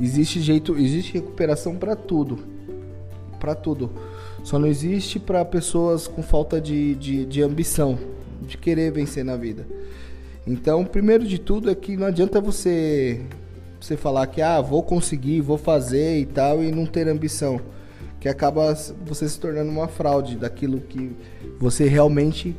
existe 0.00 0.40
jeito, 0.40 0.76
existe 0.76 1.14
recuperação 1.14 1.76
para 1.76 1.96
tudo. 1.96 2.38
Para 3.38 3.54
tudo 3.54 3.90
só 4.46 4.60
não 4.60 4.68
existe 4.68 5.18
para 5.18 5.44
pessoas 5.44 6.06
com 6.06 6.22
falta 6.22 6.60
de, 6.60 6.94
de, 6.94 7.24
de 7.24 7.42
ambição, 7.42 7.98
de 8.40 8.56
querer 8.56 8.92
vencer 8.92 9.24
na 9.24 9.36
vida. 9.36 9.66
Então, 10.46 10.84
primeiro 10.84 11.26
de 11.26 11.36
tudo 11.36 11.68
é 11.68 11.74
que 11.74 11.96
não 11.96 12.06
adianta 12.06 12.40
você 12.40 13.22
você 13.80 13.96
falar 13.96 14.28
que 14.28 14.40
ah, 14.40 14.60
vou 14.60 14.84
conseguir, 14.84 15.40
vou 15.40 15.58
fazer 15.58 16.20
e 16.20 16.26
tal 16.26 16.62
e 16.62 16.70
não 16.70 16.86
ter 16.86 17.08
ambição, 17.08 17.60
que 18.20 18.28
acaba 18.28 18.72
você 19.04 19.28
se 19.28 19.38
tornando 19.38 19.68
uma 19.68 19.88
fraude 19.88 20.36
daquilo 20.36 20.78
que 20.78 21.10
você 21.58 21.88
realmente 21.88 22.54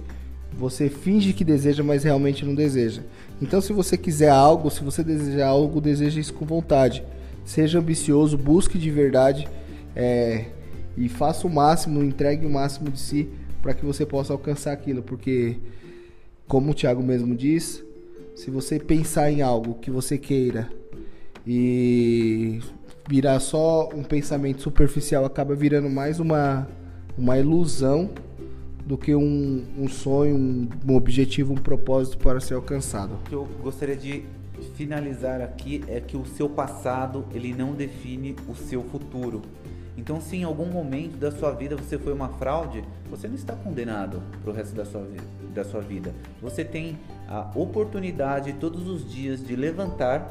você 0.51 0.89
finge 0.89 1.31
que 1.31 1.45
deseja, 1.45 1.83
mas 1.83 2.03
realmente 2.03 2.43
não 2.43 2.53
deseja. 2.53 3.01
Então, 3.41 3.61
se 3.61 3.71
você 3.71 3.95
quiser 3.95 4.29
algo, 4.29 4.69
se 4.69 4.83
você 4.83 5.05
desejar 5.05 5.47
algo, 5.47 5.79
deseja 5.79 6.19
isso 6.19 6.33
com 6.33 6.45
vontade. 6.45 7.01
Seja 7.47 7.79
ambicioso, 7.79 8.37
busque 8.37 8.77
de 8.77 8.91
verdade 8.91 9.47
é, 9.95 10.47
e 10.97 11.07
faça 11.07 11.47
o 11.47 11.49
máximo, 11.49 12.03
entregue 12.03 12.45
o 12.45 12.49
máximo 12.49 12.91
de 12.91 12.99
si 12.99 13.29
para 13.61 13.73
que 13.73 13.85
você 13.85 14.05
possa 14.05 14.33
alcançar 14.33 14.73
aquilo, 14.73 15.01
porque 15.01 15.55
como 16.45 16.71
o 16.71 16.73
Thiago 16.73 17.01
mesmo 17.01 17.33
diz, 17.33 17.81
se 18.35 18.51
você 18.51 18.77
pensar 18.77 19.31
em 19.31 19.41
algo 19.41 19.75
que 19.75 19.89
você 19.89 20.17
queira 20.17 20.69
e 21.47 22.59
virar 23.07 23.39
só 23.39 23.87
um 23.95 24.03
pensamento 24.03 24.61
superficial, 24.61 25.23
acaba 25.23 25.55
virando 25.55 25.89
mais 25.89 26.19
uma, 26.19 26.67
uma 27.17 27.37
ilusão 27.39 28.09
do 28.85 28.97
que 28.97 29.15
um, 29.15 29.63
um 29.79 29.87
sonho, 29.87 30.35
um, 30.35 30.67
um 30.85 30.95
objetivo, 30.97 31.53
um 31.53 31.57
propósito 31.57 32.17
para 32.17 32.41
ser 32.41 32.55
alcançado. 32.55 33.17
Eu 33.31 33.47
gostaria 33.63 33.95
de 33.95 34.25
finalizar 34.75 35.41
aqui 35.41 35.83
é 35.87 35.99
que 35.99 36.17
o 36.17 36.25
seu 36.25 36.49
passado 36.49 37.25
ele 37.33 37.53
não 37.53 37.73
define 37.73 38.35
o 38.47 38.55
seu 38.55 38.83
futuro. 38.83 39.41
Então, 39.97 40.21
se 40.21 40.37
em 40.37 40.43
algum 40.43 40.67
momento 40.67 41.17
da 41.17 41.31
sua 41.31 41.51
vida 41.51 41.75
você 41.75 41.97
foi 41.97 42.13
uma 42.13 42.29
fraude, 42.29 42.83
você 43.09 43.27
não 43.27 43.35
está 43.35 43.55
condenado 43.55 44.21
para 44.43 44.51
o 44.51 44.53
resto 44.53 44.75
da 44.75 44.85
sua, 44.85 45.07
da 45.53 45.63
sua 45.63 45.81
vida. 45.81 46.13
Você 46.39 46.63
tem 46.63 46.99
a 47.27 47.51
oportunidade 47.55 48.53
todos 48.53 48.87
os 48.87 49.11
dias 49.11 49.43
de 49.43 49.55
levantar 49.55 50.29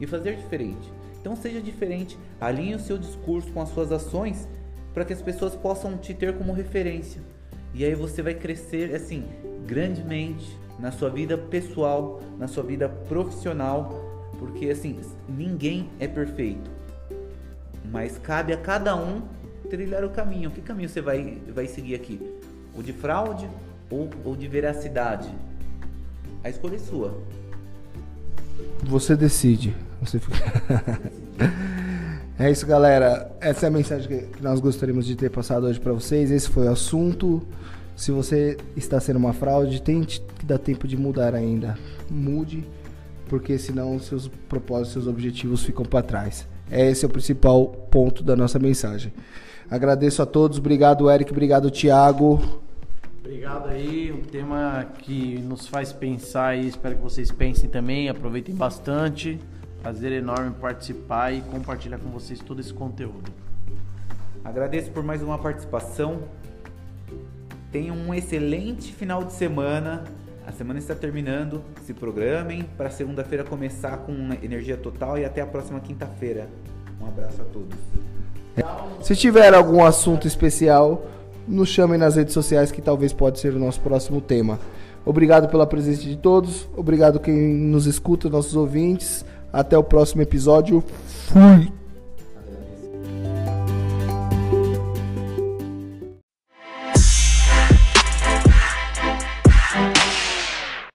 e 0.00 0.06
fazer 0.06 0.36
diferente. 0.36 0.90
Então, 1.20 1.36
seja 1.36 1.60
diferente, 1.60 2.18
alinhe 2.40 2.74
o 2.74 2.80
seu 2.80 2.96
discurso 2.96 3.52
com 3.52 3.60
as 3.60 3.68
suas 3.68 3.92
ações 3.92 4.48
para 4.94 5.04
que 5.04 5.12
as 5.12 5.22
pessoas 5.22 5.54
possam 5.54 5.96
te 5.96 6.14
ter 6.14 6.36
como 6.36 6.52
referência. 6.52 7.22
E 7.74 7.84
aí 7.84 7.94
você 7.94 8.22
vai 8.22 8.34
crescer 8.34 8.94
assim 8.94 9.24
grandemente 9.66 10.58
na 10.78 10.90
sua 10.90 11.08
vida 11.08 11.38
pessoal, 11.38 12.20
na 12.38 12.48
sua 12.48 12.62
vida 12.62 12.88
profissional, 12.88 14.30
porque 14.38 14.68
assim, 14.70 15.00
ninguém 15.28 15.88
é 16.00 16.08
perfeito 16.08 16.82
mas 17.92 18.18
cabe 18.18 18.54
a 18.54 18.56
cada 18.56 18.96
um 18.96 19.22
trilhar 19.68 20.02
o 20.02 20.10
caminho. 20.10 20.50
Que 20.50 20.62
caminho 20.62 20.88
você 20.88 21.02
vai, 21.02 21.38
vai 21.54 21.66
seguir 21.66 21.94
aqui? 21.94 22.18
O 22.74 22.82
de 22.82 22.92
fraude 22.92 23.48
ou 23.90 24.08
o 24.24 24.34
de 24.34 24.48
veracidade? 24.48 25.30
A 26.42 26.48
escolha 26.48 26.76
é 26.76 26.78
sua. 26.78 27.22
Você 28.84 29.14
decide. 29.14 29.76
Você 30.00 30.18
fica... 30.18 30.36
é 32.42 32.50
isso, 32.50 32.66
galera. 32.66 33.30
Essa 33.40 33.66
é 33.66 33.68
a 33.68 33.70
mensagem 33.70 34.08
que 34.08 34.42
nós 34.42 34.58
gostaríamos 34.58 35.06
de 35.06 35.14
ter 35.14 35.30
passado 35.30 35.64
hoje 35.64 35.78
para 35.78 35.92
vocês. 35.92 36.28
Esse 36.28 36.48
foi 36.48 36.66
o 36.66 36.72
assunto. 36.72 37.40
Se 37.94 38.10
você 38.10 38.56
está 38.76 38.98
sendo 38.98 39.16
uma 39.16 39.32
fraude, 39.32 39.80
tente 39.80 40.20
que 40.40 40.44
dá 40.44 40.58
tempo 40.58 40.88
de 40.88 40.96
mudar 40.96 41.36
ainda. 41.36 41.78
Mude, 42.10 42.66
porque 43.28 43.56
senão 43.58 43.96
seus 44.00 44.26
propósitos, 44.48 44.92
seus 44.92 45.06
objetivos 45.06 45.62
ficam 45.62 45.84
para 45.84 46.02
trás. 46.02 46.48
Esse 46.68 47.04
é 47.04 47.08
o 47.08 47.10
principal 47.10 47.68
ponto 47.90 48.24
da 48.24 48.34
nossa 48.34 48.58
mensagem. 48.58 49.12
Agradeço 49.70 50.20
a 50.20 50.26
todos. 50.26 50.58
Obrigado, 50.58 51.08
Eric. 51.08 51.30
Obrigado, 51.30 51.70
Thiago. 51.70 52.60
Obrigado 53.20 53.68
aí, 53.68 54.10
um 54.10 54.20
tema 54.20 54.84
que 54.98 55.38
nos 55.38 55.68
faz 55.68 55.92
pensar 55.92 56.58
e 56.58 56.66
espero 56.66 56.96
que 56.96 57.02
vocês 57.02 57.30
pensem 57.30 57.70
também, 57.70 58.08
aproveitem 58.08 58.52
bastante. 58.52 59.38
Prazer 59.82 60.12
enorme 60.12 60.52
participar 60.60 61.32
e 61.32 61.40
compartilhar 61.40 61.98
com 61.98 62.08
vocês 62.10 62.38
todo 62.38 62.60
esse 62.60 62.72
conteúdo. 62.72 63.32
Agradeço 64.44 64.92
por 64.92 65.02
mais 65.02 65.20
uma 65.24 65.36
participação. 65.36 66.20
Tenham 67.72 67.96
um 67.96 68.14
excelente 68.14 68.92
final 68.92 69.24
de 69.24 69.32
semana. 69.32 70.04
A 70.46 70.52
semana 70.52 70.78
está 70.78 70.94
terminando. 70.94 71.64
Se 71.84 71.92
programem 71.92 72.62
para 72.62 72.90
segunda-feira 72.90 73.42
começar 73.42 73.96
com 73.96 74.12
energia 74.40 74.76
total 74.76 75.18
e 75.18 75.24
até 75.24 75.40
a 75.40 75.46
próxima 75.46 75.80
quinta-feira. 75.80 76.48
Um 77.00 77.08
abraço 77.08 77.42
a 77.42 77.44
todos. 77.46 77.76
Se 79.04 79.16
tiver 79.16 79.52
algum 79.52 79.84
assunto 79.84 80.28
especial, 80.28 81.04
nos 81.48 81.68
chamem 81.68 81.98
nas 81.98 82.14
redes 82.14 82.34
sociais 82.34 82.70
que 82.70 82.80
talvez 82.80 83.12
pode 83.12 83.40
ser 83.40 83.52
o 83.52 83.58
nosso 83.58 83.80
próximo 83.80 84.20
tema. 84.20 84.60
Obrigado 85.04 85.48
pela 85.48 85.66
presença 85.66 86.02
de 86.02 86.16
todos, 86.16 86.68
obrigado 86.76 87.18
quem 87.18 87.34
nos 87.34 87.86
escuta, 87.86 88.30
nossos 88.30 88.54
ouvintes. 88.54 89.24
Até 89.52 89.76
o 89.76 89.84
próximo 89.84 90.22
episódio. 90.22 90.82
Fui! 91.28 91.71